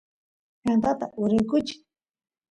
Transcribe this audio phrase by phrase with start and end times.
[0.65, 1.79] yantata uraykuchiy